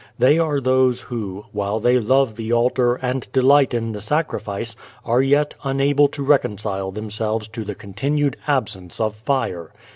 [0.17, 5.21] They are those who, while they love the altar and delight in the sacrifice, are
[5.21, 9.71] yet unable to reconcile themselves to the continued absence of fire.